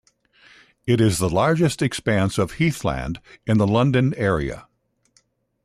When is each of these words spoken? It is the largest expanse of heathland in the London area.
It 0.87 0.99
is 0.99 1.19
the 1.19 1.29
largest 1.29 1.79
expanse 1.83 2.39
of 2.39 2.53
heathland 2.53 3.21
in 3.45 3.59
the 3.59 3.67
London 3.67 4.15
area. 4.17 4.65